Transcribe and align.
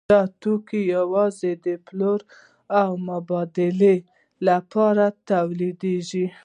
دا 0.09 0.21
توکي 0.41 0.81
یوازې 0.97 1.51
د 1.65 1.67
پلورلو 1.87 2.27
او 2.81 2.89
مبادلې 3.09 3.95
لپاره 4.47 5.05
تولیدېږي 5.29 6.25